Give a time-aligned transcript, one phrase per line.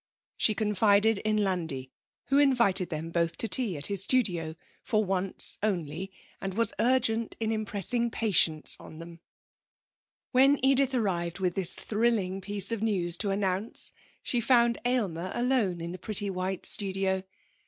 [0.35, 1.91] She confided in Landi,
[2.29, 7.37] who invited them both to tea at his studio for once only and was urgent
[7.39, 9.19] in impressing patience on them.
[10.31, 13.93] When Edith arrived with this thrilling piece of news to announce
[14.23, 17.21] she found Aylmer alone in the pretty white studio.